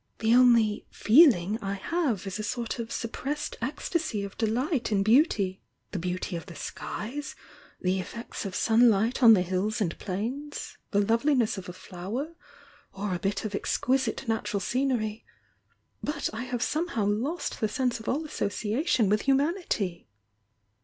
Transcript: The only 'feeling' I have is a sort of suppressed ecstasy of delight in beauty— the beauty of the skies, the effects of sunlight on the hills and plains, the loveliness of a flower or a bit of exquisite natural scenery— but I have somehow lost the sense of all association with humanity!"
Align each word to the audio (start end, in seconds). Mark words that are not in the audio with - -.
The 0.17 0.33
only 0.33 0.87
'feeling' 0.89 1.59
I 1.61 1.73
have 1.75 2.25
is 2.25 2.39
a 2.39 2.43
sort 2.43 2.79
of 2.79 2.91
suppressed 2.91 3.55
ecstasy 3.61 4.23
of 4.23 4.35
delight 4.35 4.91
in 4.91 5.03
beauty— 5.03 5.61
the 5.91 5.99
beauty 5.99 6.35
of 6.35 6.47
the 6.47 6.55
skies, 6.55 7.35
the 7.79 7.99
effects 7.99 8.43
of 8.43 8.55
sunlight 8.55 9.21
on 9.21 9.35
the 9.35 9.43
hills 9.43 9.79
and 9.79 9.95
plains, 9.99 10.79
the 10.89 11.01
loveliness 11.05 11.59
of 11.59 11.69
a 11.69 11.73
flower 11.73 12.33
or 12.91 13.13
a 13.13 13.19
bit 13.19 13.45
of 13.45 13.53
exquisite 13.53 14.27
natural 14.27 14.59
scenery— 14.59 15.23
but 16.03 16.31
I 16.33 16.45
have 16.45 16.63
somehow 16.63 17.05
lost 17.05 17.59
the 17.59 17.67
sense 17.69 17.99
of 17.99 18.09
all 18.09 18.25
association 18.25 19.07
with 19.07 19.21
humanity!" 19.29 20.07